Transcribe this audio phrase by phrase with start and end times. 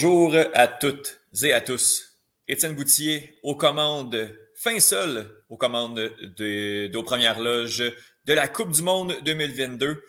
[0.00, 2.20] Bonjour à toutes et à tous.
[2.46, 5.96] Étienne Boutier aux commandes, fin seul aux commandes
[6.36, 7.82] de, de, premières loges
[8.24, 10.00] de la Coupe du Monde 2022.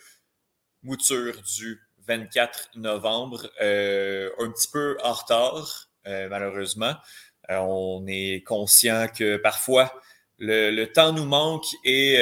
[0.84, 6.94] Mouture du 24 novembre, euh, un petit peu en retard, euh, malheureusement.
[7.50, 9.92] Euh, on est conscient que parfois
[10.38, 12.16] le, temps nous manque et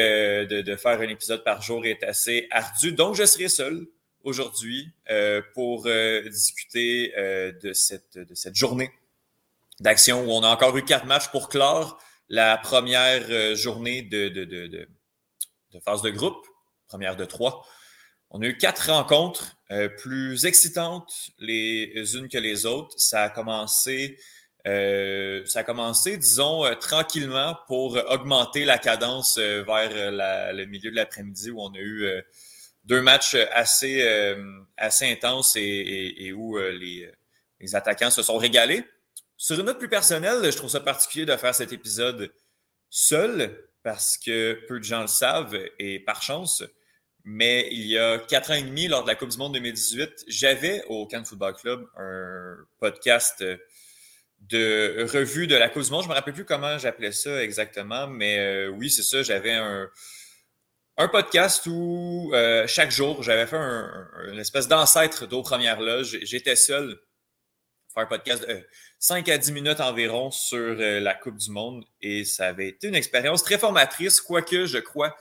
[0.49, 2.93] de, faire un épisode par jour est assez ardu.
[2.93, 3.87] Donc, je serai seul
[4.27, 8.91] aujourd'hui euh, pour euh, discuter euh, de, cette, de cette journée
[9.79, 14.43] d'action où on a encore eu quatre matchs pour clore la première journée de, de,
[14.43, 14.87] de, de,
[15.85, 16.45] phase de groupe,
[16.87, 17.65] première de trois.
[18.31, 19.55] On a eu quatre rencontres
[19.99, 22.99] plus excitantes les unes que les autres.
[22.99, 24.17] Ça a commencé,
[24.65, 30.11] ça a commencé, disons, tranquillement pour augmenter la cadence vers
[30.51, 32.23] le milieu de l'après-midi où on a eu
[32.87, 38.83] deux matchs assez, euh, assez intenses et, où euh, les, attaquants se sont régalés.
[39.35, 42.33] Sur une note plus personnelle, je trouve ça particulier de faire cet épisode
[42.89, 46.63] seul parce que peu de gens le savent et par chance.
[47.23, 50.23] Mais il y a quatre ans et demi, lors de la Coupe du Monde 2018,
[50.27, 53.43] j'avais au Cannes Football Club un podcast
[54.41, 56.03] de revue de la Coupe du Monde.
[56.03, 59.23] Je me rappelle plus comment j'appelais ça exactement, mais euh, oui, c'est ça.
[59.23, 59.89] J'avais un,
[60.97, 66.17] un podcast où euh, chaque jour, j'avais fait un, une espèce d'ancêtre d'aux premières loges.
[66.23, 66.99] J'étais seul
[67.93, 68.67] faire un podcast de
[68.97, 72.87] 5 à 10 minutes environ sur euh, la Coupe du Monde et ça avait été
[72.87, 75.15] une expérience très formatrice, quoique je crois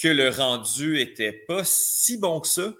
[0.00, 2.72] que le rendu était pas si bon que ça.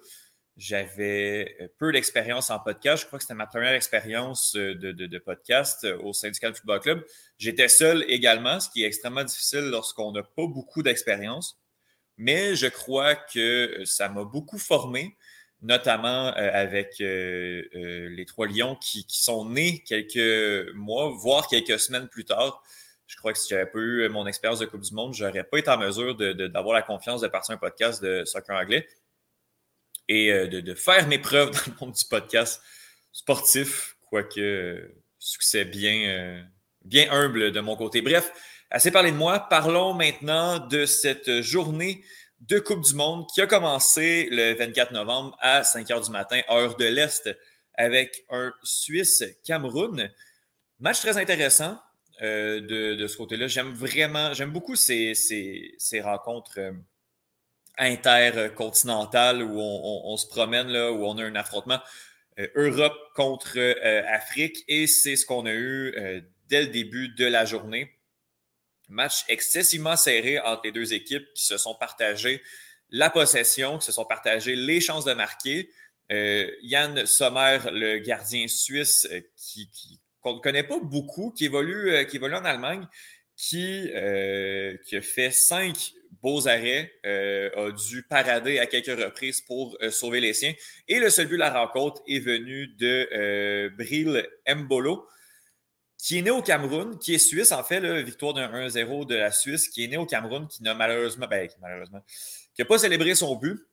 [0.57, 3.03] J'avais euh, peu d'expérience en podcast.
[3.03, 7.05] Je crois que c'était ma première expérience de, de, de podcast au Syndicat Football Club.
[7.37, 11.59] J'étais seul également, ce qui est extrêmement difficile lorsqu'on n'a pas beaucoup d'expérience
[12.19, 15.17] mais je crois que ça m'a beaucoup formé,
[15.63, 21.79] notamment euh, avec euh, euh, les trois lions qui, sont nés quelques mois, voire quelques
[21.79, 22.63] semaines plus tard.
[23.07, 25.59] Je crois que si j'avais pas eu mon expérience de Coupe du Monde, j'aurais pas
[25.59, 28.87] été en mesure d'avoir la confiance de partir un podcast de soccer anglais
[30.09, 32.61] et de, faire mes preuves dans le monde du podcast
[33.13, 36.45] sportif, quoique succès bien,
[36.85, 38.03] bien humble de mon côté.
[38.03, 38.31] Bref,
[38.71, 39.39] Assez parlé de moi.
[39.49, 42.05] Parlons maintenant de cette journée
[42.41, 46.43] de Coupe du Monde qui a commencé le 24 novembre à 5 heures du matin,
[46.51, 47.35] heure de l'Est,
[47.73, 50.11] avec un Suisse-Cameroun.
[50.81, 51.81] Match très intéressant
[52.21, 53.47] euh, de, ce côté-là.
[53.47, 56.73] J'aime vraiment, j'aime beaucoup ces, ces, rencontres euh,
[57.79, 61.81] intercontinentales où on, se promène, là, où on a un affrontement
[62.39, 63.59] euh, Europe contre
[64.13, 64.63] Afrique.
[64.69, 67.98] Et c'est ce qu'on a eu dès le début de la journée.
[68.89, 72.43] Match excessivement serré entre les deux équipes qui se sont partagées
[72.91, 75.71] la possession, qui se sont partagées les chances de marquer.
[76.11, 79.21] Euh, Yann Sommer, le gardien suisse, euh,
[80.21, 82.87] qu'on ne connaît pas beaucoup, qui évolue, euh, en Allemagne,
[83.37, 83.89] qui,
[84.87, 90.35] qui a fait cinq beaux arrêts, a dû parader à quelques reprises pour sauver les
[90.35, 90.55] siens.
[90.89, 95.07] Et le seul but de la rencontre est venu de Bril Mbolo,
[95.99, 99.17] qui est né au Cameroun, qui est suisse, en fait, la victoire d'un 1-0 de
[99.17, 102.03] la Suisse, qui est né au Cameroun, qui n'a malheureusement, ben, malheureusement,
[102.55, 103.67] qui n'a pas célébré son but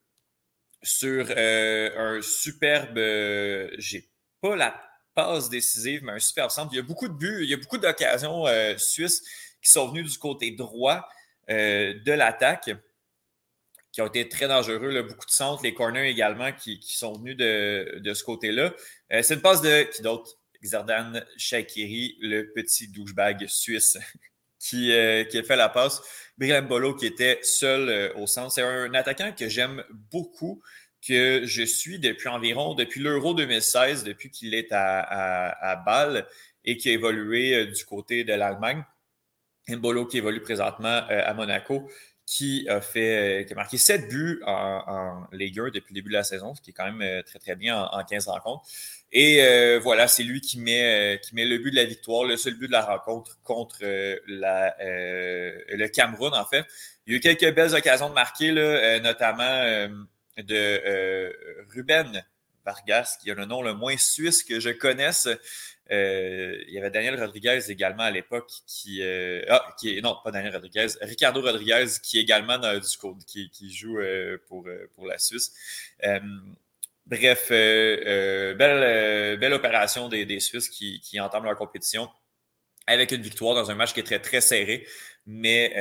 [0.82, 4.10] sur euh, un superbe, euh, j'ai
[4.42, 4.80] pas la
[5.14, 6.74] passe décisive, mais un superbe centre.
[6.74, 9.24] Il y a beaucoup de buts, il y a beaucoup d'occasions euh, suisses
[9.62, 11.08] qui sont venues du côté droit
[11.48, 12.72] de l'attaque,
[13.92, 14.90] qui ont été très dangereux.
[14.90, 15.04] Là.
[15.04, 18.74] Beaucoup de centres, les corners également, qui, qui sont venus de, de ce côté-là.
[19.22, 20.40] C'est une passe de qui d'autre?
[20.66, 23.98] Xardan Shakiri, le petit douchebag suisse
[24.60, 26.02] qui, euh, qui a fait la passe.
[26.38, 28.52] Bolo qui était seul euh, au centre.
[28.52, 30.62] C'est un attaquant que j'aime beaucoup,
[31.06, 36.28] que je suis depuis environ, depuis l'Euro 2016, depuis qu'il est à, à, Bâle
[36.64, 38.84] et qui a évolué euh, du côté de l'Allemagne.
[39.68, 41.90] Mbolo qui évolue présentement à Monaco
[42.26, 46.10] qui a fait, qui a marqué 7 buts en, en Ligue 1 depuis le début
[46.10, 48.66] de la saison, ce qui est quand même euh, très, très bien en, 15 rencontres.
[49.12, 52.24] Et euh, voilà, c'est lui qui met, euh, qui met le but de la victoire,
[52.24, 56.66] le seul but de la rencontre contre le Cameroun, en fait.
[57.06, 59.88] Il y a eu quelques belles occasions de marquer, là, notamment
[60.38, 61.32] de
[61.72, 62.26] Ruben
[62.66, 65.30] Vargas, qui a le nom le moins suisse que je connaisse.
[65.92, 70.32] Euh, il y avait Daniel Rodriguez également à l'époque qui, euh, ah, qui non, pas
[70.32, 75.06] Daniel Rodriguez, Ricardo Rodriguez qui est également dans du code, qui, joue euh, pour, pour
[75.06, 75.54] la Suisse.
[77.06, 82.10] bref, belle, belle opération des, des Suisses qui, qui entament leur compétition
[82.88, 84.88] avec une victoire dans un match qui est très, très serré,
[85.28, 85.72] mais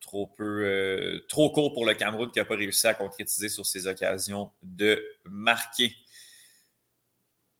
[0.00, 3.86] trop peu, trop court pour le Cameroun qui n'a pas réussi à concrétiser sur ses
[3.86, 5.94] occasions de marquer.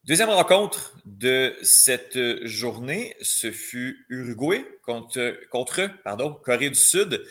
[0.09, 7.23] Deuxième rencontre de cette journée, ce fut Uruguay contre, Corée du Sud.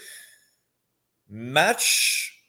[1.27, 2.39] Match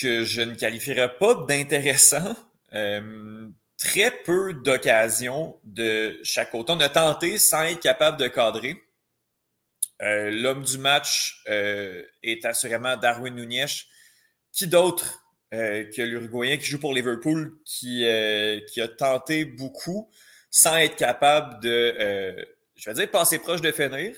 [0.00, 2.34] que je ne qualifierais pas d'intéressant.
[2.72, 6.72] Euh, très peu d'occasions de chaque côté.
[6.72, 8.82] On a tenté sans être capable de cadrer.
[10.02, 13.66] Euh, l'homme du match euh, est assurément Darwin Nunez.
[14.50, 20.10] Qui d'autre euh, que l'Uruguayen qui joue pour Liverpool, qui, euh, qui a tenté beaucoup
[20.50, 22.44] sans être capable de, euh,
[22.76, 24.14] je vais dire, passer proche de finir.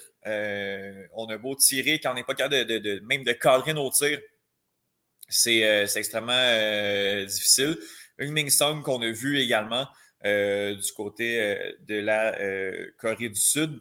[1.14, 4.20] on a beau tirer quand on n'est pas capable de, même de cadrer nos tirs.
[5.28, 7.78] C'est extrêmement difficile.
[8.18, 9.86] Ming Song qu'on a vu également
[10.24, 11.56] du côté
[11.86, 12.36] de la
[12.98, 13.80] Corée du Sud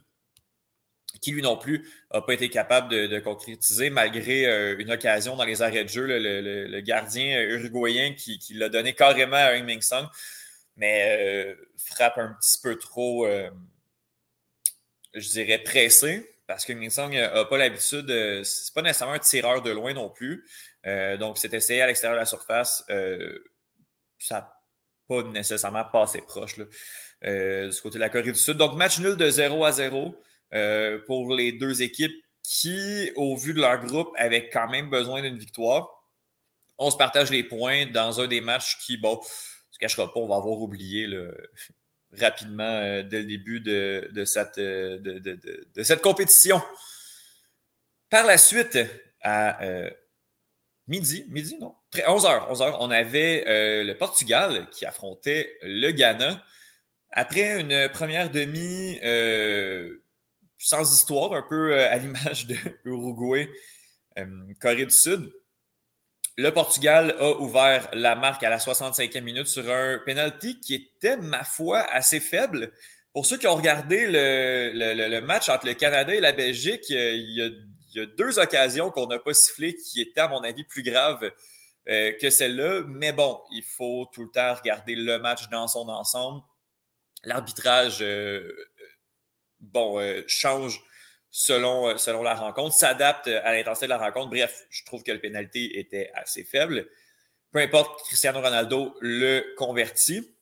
[1.22, 5.44] qui lui non plus n'a pas été capable de, concrétiser malgré euh, une occasion dans
[5.44, 10.06] les arrêts de jeu, le, gardien uruguayen qui, l'a donné carrément à Ming Song,
[10.78, 13.50] mais euh, frappe un petit peu trop, euh,
[15.14, 18.10] je dirais, pressé, parce que Ming Song n'a pas l'habitude,
[18.44, 20.48] c'est pas nécessairement un tireur de loin non plus,
[21.20, 22.84] donc c'est essayé à l'extérieur de la surface,
[24.18, 24.54] ça n'a
[25.08, 26.66] pas nécessairement passé proche du
[27.84, 28.58] côté de la Corée du Sud.
[28.58, 30.16] Donc match nul de 0 à 0.
[30.54, 35.22] Euh, pour les deux équipes qui, au vu de leur groupe, avaient quand même besoin
[35.22, 35.88] d'une victoire.
[36.80, 40.20] On se partage les points dans un des matchs qui, bon, ne se cachera pas,
[40.20, 41.08] on va avoir oublié
[42.20, 46.60] rapidement euh, dès le début de, cette, euh, de, cette compétition.
[48.10, 48.80] Par la suite,
[49.22, 49.60] à
[50.88, 53.44] midi, midi, non, 11h, 11h, on avait
[53.84, 56.44] le Portugal qui affrontait le Ghana.
[57.12, 58.98] Après une première demi
[60.60, 63.50] sans histoire, un peu euh, à l'image de Uruguay,
[64.20, 64.26] euh,
[64.60, 65.32] Corée du Sud.
[66.38, 71.18] Le Portugal a ouvert la marque à la 65e minute sur un penalty qui était,
[71.18, 72.72] ma foi, assez faible.
[73.14, 77.36] Pour ceux qui ont regardé le, match entre le Canada et la Belgique, euh, il
[77.36, 81.32] y a, deux occasions qu'on n'a pas sifflées qui étaient, à mon avis, plus graves
[81.88, 82.84] que celle-là.
[82.86, 86.44] Mais bon, il faut tout le temps regarder le match dans son ensemble.
[87.24, 88.04] L'arbitrage
[89.60, 90.82] bon, euh, change
[91.32, 94.30] selon, euh, selon la rencontre, s'adapte à l'intensité de la rencontre.
[94.30, 96.88] Bref, je trouve que le pénalité était assez faible.
[97.52, 100.36] Peu importe, Cristiano Ronaldo le convertit.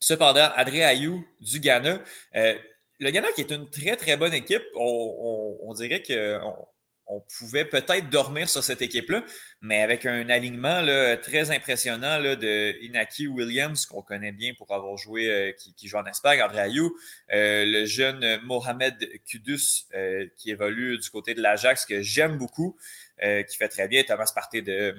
[0.00, 2.02] Cependant, Adré Ayou du Ghana,
[2.34, 2.58] euh,
[2.98, 6.66] le Ghana qui est une très très bonne équipe, on dirait qu'on
[7.14, 9.24] on pouvait peut-être dormir sur cette équipe-là,
[9.60, 10.84] mais avec un alignement
[11.22, 16.06] très impressionnant de Inaki Williams, qu'on connaît bien pour avoir joué, euh, qui, joue en
[16.06, 16.96] Espagne, André Ayou,
[17.32, 18.96] euh, le jeune Mohamed
[19.26, 22.76] Kudus, euh, qui évolue du côté de l'Ajax, que j'aime beaucoup,
[23.20, 24.94] qui fait très bien, Thomas Partey de,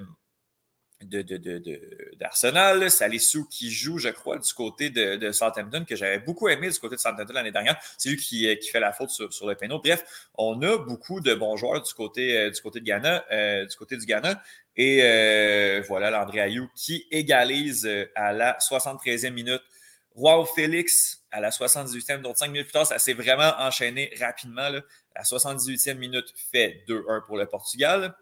[1.02, 2.80] d'Arsenal.
[2.80, 6.70] De, Salissou qui joue, je crois, du côté de, de Southampton, que j'avais beaucoup aimé
[6.70, 7.78] du côté de Southampton l'année dernière.
[7.98, 9.78] C'est lui qui, qui, fait la faute sur, le péno.
[9.78, 13.66] Bref, on a beaucoup de bons joueurs du côté, euh, du côté de Ghana, euh,
[13.66, 14.42] du côté du Ghana.
[14.76, 19.62] Et euh, voilà, l'André Ayou qui égalise à la 73e minute.
[20.14, 24.70] Roi Félix à la 78e, donc 5 minutes plus tard, ça s'est vraiment enchaîné rapidement.
[25.14, 28.16] La 78e minute fait 2-1 pour le Portugal.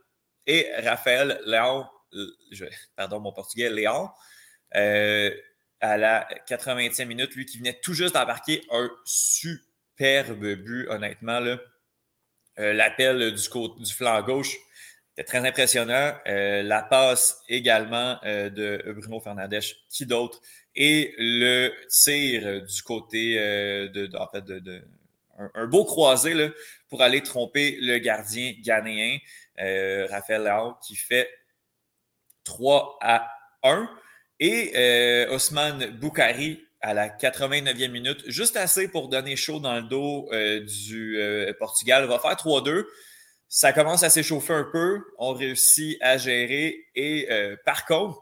[0.46, 1.86] Et Raphaël Léon
[2.96, 4.08] pardon, mon portugais, Léon,
[4.76, 5.30] euh,
[5.80, 11.40] à la 80e minute, lui qui venait tout juste d'embarquer un superbe but, honnêtement.
[12.58, 14.56] Euh, l'appel du, du flanc gauche
[15.12, 16.14] était très impressionnant.
[16.26, 20.40] Euh, la passe également de Bruno Fernandes, qui d'autre?
[20.74, 24.44] Et le tir du côté de, en fait,
[25.54, 26.48] un, beau croisé là,
[26.88, 29.18] pour aller tromper le gardien ghanéen,
[29.56, 31.28] Raphaël Léon, qui fait
[32.44, 33.28] 3 à
[33.62, 33.88] 1.
[34.40, 39.82] Et euh, Osman Boukari à la 89e minute, juste assez pour donner chaud dans le
[39.82, 42.84] dos euh, du euh, Portugal, va faire 3-2.
[43.48, 45.02] Ça commence à s'échauffer un peu.
[45.18, 46.86] On réussit à gérer.
[46.94, 47.28] Et
[47.64, 48.20] par contre,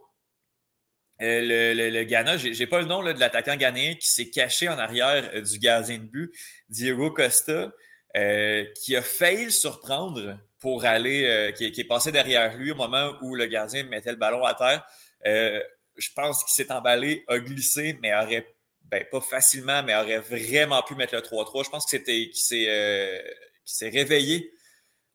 [1.18, 5.42] le, le, Ghana, j'ai pas le nom de l'attaquant ghanéen qui s'est caché en arrière
[5.42, 6.30] du gardien de but,
[6.68, 7.72] Diego Costa,
[8.14, 13.14] qui a failli le surprendre pour aller, euh, qui, est passé derrière lui au moment
[13.20, 14.86] où le gardien mettait le ballon à terre.
[15.26, 15.60] Euh,
[15.98, 18.46] je pense qu'il s'est emballé, a glissé, mais aurait,
[18.84, 21.64] ben, pas facilement, mais aurait vraiment pu mettre le 3-3.
[21.64, 23.18] Je pense c'était qu'il euh,
[23.64, 24.52] s'est réveillé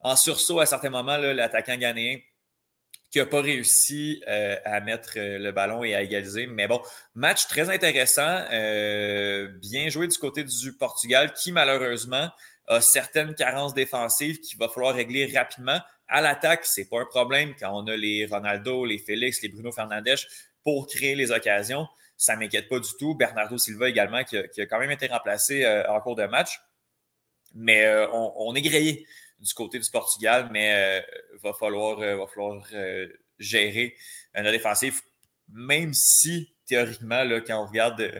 [0.01, 2.19] en sursaut à certains moments, l'attaquant ghanéen
[3.09, 6.45] qui n'a pas réussi à mettre le ballon et à égaliser.
[6.45, 6.81] Mais bon,
[7.15, 8.41] match très intéressant,
[9.61, 12.29] bien joué du côté du Portugal, qui malheureusement
[12.67, 15.79] a certaines carences défensives qu'il va falloir régler rapidement.
[16.07, 19.71] À l'attaque, c'est pas un problème quand on a les Ronaldo, les Félix, les Bruno
[19.71, 20.17] Fernandes
[20.63, 21.87] pour créer les occasions.
[22.17, 23.15] ça ne m'inquiète pas du tout.
[23.15, 26.59] Bernardo Silva également, qui a, quand même été remplacé euh, en cours de match.
[27.53, 29.05] Mais euh, on, est grillé
[29.39, 32.25] du côté du Portugal, mais il va falloir, va
[33.39, 33.95] gérer
[34.35, 35.01] notre défensif,
[35.49, 38.19] même si théoriquement, quand on regarde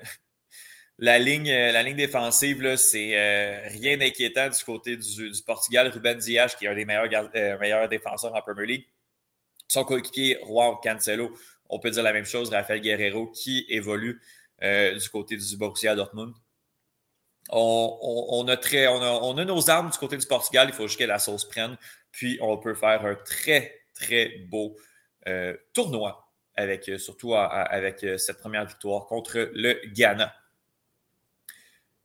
[1.00, 5.90] la ligne, la ligne défensive, c'est rien d'inquiétant du côté du, Portugal.
[5.90, 8.88] Ruben Dias, qui est un des meilleurs, meilleurs défenseurs en Premier League,
[9.68, 11.34] son coéquipier Juan Cancelo,
[11.70, 14.22] on peut dire la même chose, Rafael Guerrero, qui évolue
[14.64, 16.34] euh, du côté du Borussia Dortmund.
[17.50, 21.06] On, a très, on, a, nos armes du côté du Portugal, il faut juste que
[21.06, 21.78] la sauce prenne,
[22.12, 24.76] puis on peut faire un très, très beau
[25.28, 30.34] euh, tournoi, avec, surtout avec euh, cette première victoire contre le Ghana.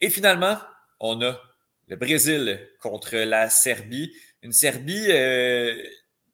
[0.03, 0.59] Et finalement,
[1.01, 1.41] on a
[1.89, 4.15] le Brésil contre la Serbie.
[4.43, 5.09] Une Serbie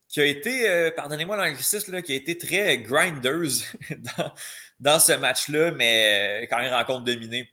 [0.09, 3.63] qui a été, euh, pardonnez-moi l'anglicisme, qui a été très grinders
[4.81, 7.51] dans, ce match-là, mais euh, quand même rencontre dominée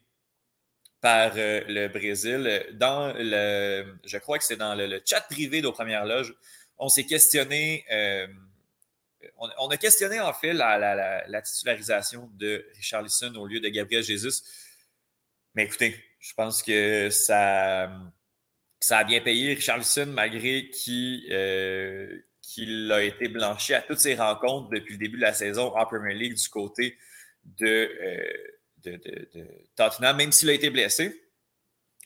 [1.01, 2.65] par euh, le Brésil.
[2.73, 6.33] Dans le, je crois que c'est dans le, chat privé de premières loges,
[6.77, 7.85] on s'est questionné,
[9.37, 14.43] on, a questionné en fait la, titularisation de Richard Lisson au lieu de Gabriel Jesus.
[15.55, 17.89] Mais écoutez, je pense que ça,
[18.79, 19.53] ça a bien payé.
[19.53, 21.27] Richard Lisson, malgré qui
[22.45, 25.85] qu'il a été blanchi à toutes ses rencontres depuis le début de la saison en
[25.85, 26.97] Premier League du côté
[27.43, 27.91] de,
[28.85, 29.45] euh,
[29.75, 31.23] Tottenham, même s'il a été blessé.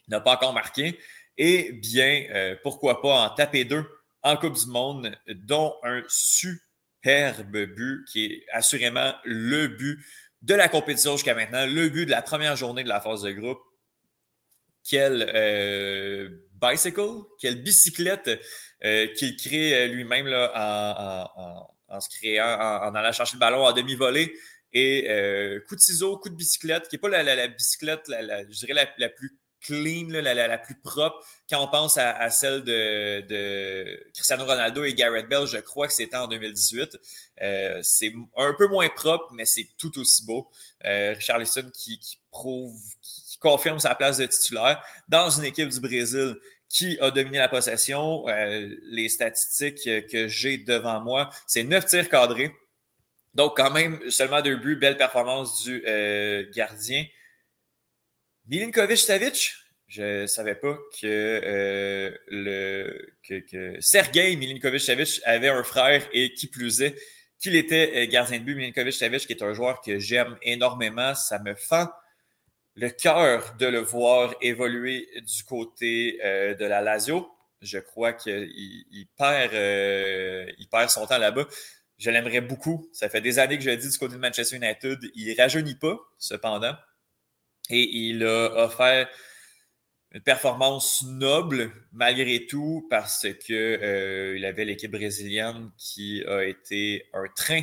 [0.08, 0.98] N'a pas encore marqué.
[1.38, 3.86] Et bien, euh, pourquoi pas en taper deux
[4.24, 10.00] en Coupe du Monde, dont un superbe but qui est assurément le but
[10.42, 13.32] de la compétition jusqu'à maintenant, le but de la première journée de la phase de
[13.32, 13.60] groupe.
[14.84, 18.30] Quel euh, bicycle, quelle bicyclette
[18.86, 24.34] euh, qu'il crée euh, lui-même en, se allant chercher le ballon en demi-volée.
[24.72, 25.08] Et
[25.68, 29.38] coup de ciseau, coup de bicyclette, qui n'est pas la, bicyclette, je dirais la, plus
[29.62, 31.26] clean, la, plus propre.
[31.50, 36.18] Quand on pense à, celle de, Cristiano Ronaldo et Garrett Bell, je crois que c'était
[36.18, 36.98] en 2018.
[37.82, 40.50] c'est un peu moins propre, mais c'est tout aussi beau.
[40.84, 42.00] Richard Lisson qui,
[42.32, 46.36] prouve, qui confirme sa place de titulaire dans une équipe du Brésil
[46.70, 48.28] qui a dominé la possession.
[48.30, 52.52] Euh, les statistiques que j'ai devant moi, c'est neuf tirs cadrés.
[53.34, 54.76] Donc, quand même, seulement deux buts.
[54.76, 57.06] Belle performance du euh, gardien.
[58.50, 59.54] Milinkovic-Savic,
[59.88, 63.14] je ne savais pas que, euh, le,
[63.80, 66.96] Sergei Milinkovic-Savic avait un frère et qui plus est,
[67.40, 68.56] qu'il était gardien de but.
[68.56, 71.14] Milinkovic-Savic, qui est un joueur que j'aime énormément.
[71.14, 71.88] Ça me fend
[72.76, 77.30] le cœur de le voir évoluer du côté euh, de la Lazio.
[77.62, 80.48] Je crois qu'il il perd, euh,
[80.88, 81.46] son temps là-bas.
[82.00, 82.90] Je l'aimerais beaucoup.
[82.94, 85.00] Ça fait des années que je l'ai dit du côté de Manchester United.
[85.14, 86.74] Il rajeunit pas, cependant.
[87.70, 89.08] Et il a offert
[90.12, 97.28] une performance noble malgré tout parce qu'il euh, avait l'équipe brésilienne qui a été un
[97.36, 97.62] train,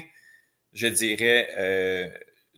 [0.73, 1.49] je dirais,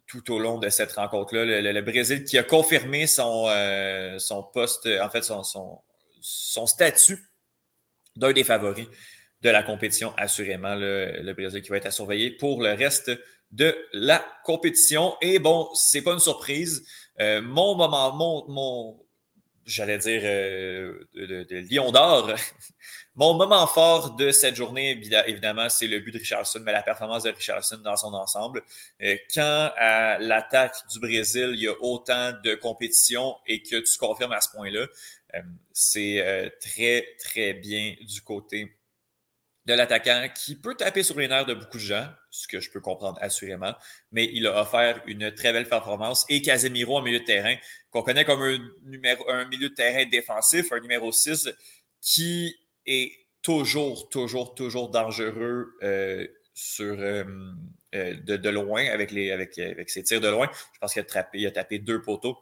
[0.09, 1.45] tout au long de cette rencontre-là.
[1.61, 5.43] Le, Brésil qui a confirmé son, euh, son poste, en fait, son,
[6.21, 7.19] son, statut
[8.17, 8.89] d'un des favoris
[9.43, 10.75] de la compétition, assurément.
[10.75, 13.13] Le, Brésil qui va être à surveiller pour le reste
[13.53, 15.15] de la compétition.
[15.21, 16.87] Et bon, c'est pas une surprise.
[17.21, 19.01] Euh, mon moment, mon, mon
[19.67, 22.33] j'allais dire, euh, de, Lion d'or.
[23.17, 24.93] Mon moment fort de cette journée,
[25.27, 28.63] évidemment, c'est le but de Richardson, mais la performance de Richardson dans son ensemble.
[29.03, 33.99] Euh, quand à l'attaque du Brésil, il y a autant de compétition et que tu
[33.99, 34.87] confirmes à ce point-là,
[35.73, 38.78] c'est très, très bien du côté
[39.69, 42.71] de l'attaquant qui peut taper sur les nerfs de beaucoup de gens, ce que je
[42.71, 43.75] peux comprendre assurément,
[44.13, 46.25] mais il a offert une très belle performance.
[46.31, 47.55] Et Casemiro en milieu de terrain,
[47.91, 51.51] qu'on connaît comme un, numéro, milieu de terrain défensif, un numéro 6,
[52.01, 52.57] qui
[52.87, 56.27] est toujours, toujours, toujours dangereux euh,
[56.81, 57.25] euh,
[57.95, 59.11] euh, de, loin avec,
[59.91, 60.49] ses tirs de loin.
[60.73, 62.39] Je pense qu'il a, a tapé deux poteaux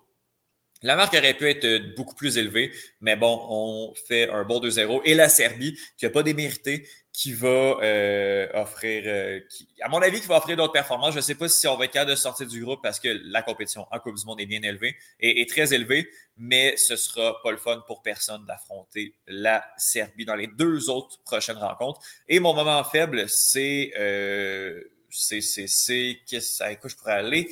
[0.87, 5.03] la marque aurait pu être beaucoup plus élevée, mais bon, on fait un bon 2-0.
[5.05, 7.49] Et la Serbie, qui n'a pas démérité, qui va
[7.83, 9.41] euh, offrir, euh,
[9.81, 11.13] à mon avis, qui va offrir d'autres performances.
[11.13, 13.09] Je ne sais pas si on va être capable de sortir du groupe parce que
[13.25, 17.43] la compétition en Coupe du Monde est bien élevée et très élevée, mais ce sera
[17.43, 22.01] pas le fun pour personne d'affronter la Serbie dans les deux autres prochaines rencontres.
[22.29, 23.93] Et mon moment faible, c'est.
[23.99, 25.41] Euh, c'est.
[26.27, 27.51] Qu'est-ce que je pourrais aller?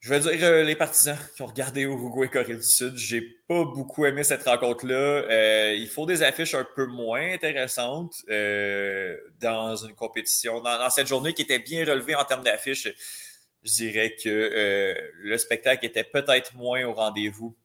[0.00, 3.64] Je veux dire, euh, les partisans qui ont regardé Uruguay Corée du Sud, j'ai pas
[3.64, 4.94] beaucoup aimé cette rencontre-là.
[4.94, 11.08] Euh, il faut des affiches un peu moins intéressantes euh, dans une compétition, dans, cette
[11.08, 12.88] journée qui était bien relevée en termes d'affiches.
[13.64, 17.56] je dirais que euh, le spectacle était peut-être moins au rendez-vous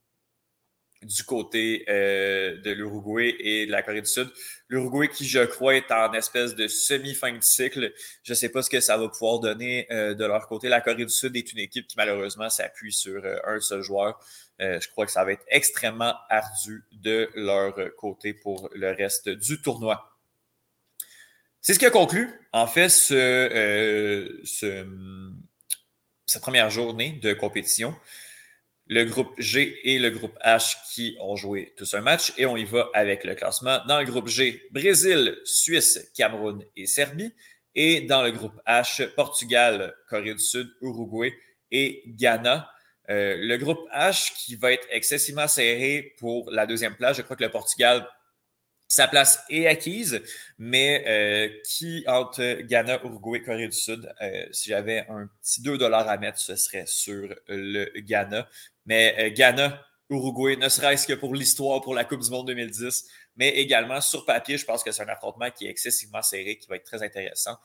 [1.03, 4.29] du côté euh, de l'Uruguay et de la Corée du Sud.
[4.69, 7.93] L'Uruguay qui, je crois, est en espèce de semi-fin de cycle.
[8.23, 10.69] Je ne sais pas ce que ça va pouvoir donner euh, de leur côté.
[10.69, 14.19] La Corée du Sud est une équipe qui, malheureusement, s'appuie sur un seul joueur.
[14.59, 19.61] je crois que ça va être extrêmement ardu de leur côté pour le reste du
[19.61, 20.09] tournoi.
[21.61, 24.85] C'est ce qui a conclu, en fait, ce, ce
[26.33, 27.95] cette première journée de compétition.
[28.87, 32.57] Le groupe G et le groupe H qui ont joué tous un match et on
[32.57, 33.79] y va avec le classement.
[33.87, 37.33] Dans le groupe G, Brésil, Suisse, Cameroun et Serbie.
[37.75, 41.33] Et dans le groupe H, Portugal, Corée du Sud, Uruguay
[41.71, 42.69] et Ghana.
[43.09, 47.17] Euh, le groupe H qui va être excessivement serré pour la deuxième place.
[47.17, 48.07] Je crois que le Portugal
[48.93, 50.21] sa place est acquise,
[50.59, 55.79] mais euh, qui, entre Ghana, Uruguay, Corée du Sud, euh, si j'avais un petit 2
[55.79, 58.47] dollars à mettre, ce serait sur le Ghana.
[58.85, 63.07] Mais euh, Ghana, Uruguay, ne serait-ce que pour l'histoire, pour la Coupe du Monde 2010,
[63.35, 66.67] mais également sur papier, je pense que c'est un affrontement qui est excessivement serré, qui
[66.67, 67.57] va être très intéressant.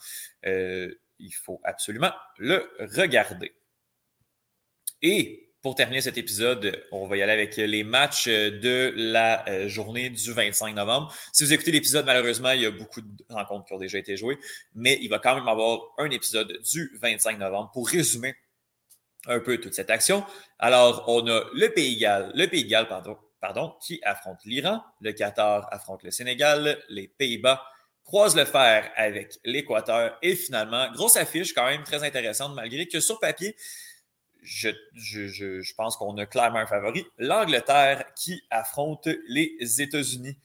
[0.45, 3.53] il faut absolument le regarder.
[5.03, 9.69] Et pour terminer cet épisode, on va y aller avec les matchs de la euh,
[9.69, 11.13] journée du 25 novembre.
[11.33, 14.17] Si vous écoutez l'épisode, malheureusement, il y a beaucoup de rencontres qui ont déjà été
[14.17, 14.39] jouées,
[14.75, 18.35] mais il va quand même avoir un épisode du 25 novembre pour résumer
[19.29, 20.25] un peu toute cette action.
[20.59, 25.13] Alors, on a le Pays Galles, le Pays Galles, pardon, pardon, qui affronte l'Iran, le
[25.13, 27.63] Qatar affronte le Sénégal, les Pays-Bas
[28.05, 33.01] croisent le fer avec l'Équateur et finalement, grosse affiche quand même très intéressante malgré que
[33.01, 33.55] sur papier,
[34.43, 37.05] je, je, je, pense qu'on a clairement un favori.
[37.19, 40.38] L'Angleterre qui affronte les États-Unis.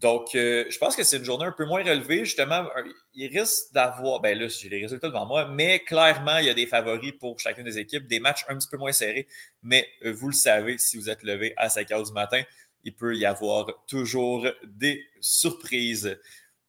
[0.00, 2.24] Donc, euh, je pense que c'est une journée un peu moins relevée.
[2.24, 2.68] Justement,
[3.14, 6.54] il risque d'avoir, ben là, j'ai les résultats devant moi, mais clairement, il y a
[6.54, 9.26] des favoris pour chacune des équipes, des matchs un petit peu moins serrés.
[9.62, 12.42] Mais euh, vous le savez, si vous êtes levé à 5 heures du matin,
[12.84, 16.18] il peut y avoir toujours des surprises.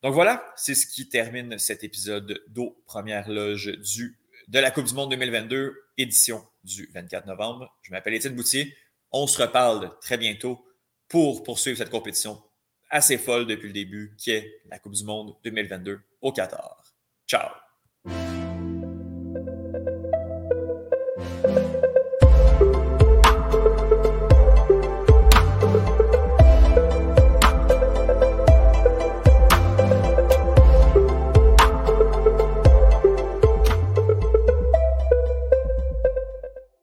[0.03, 4.85] Donc voilà, c'est ce qui termine cet épisode d'Aux Première Loge du, de la Coupe
[4.85, 7.75] du Monde 2022, édition du 24 novembre.
[7.81, 8.73] Je m'appelle Étienne Boutier.
[9.11, 10.65] On se reparle très bientôt
[11.09, 12.41] pour poursuivre cette compétition
[12.89, 16.84] assez folle depuis le début qui est la Coupe du Monde 2022 au Qatar.
[17.28, 17.66] Ciao!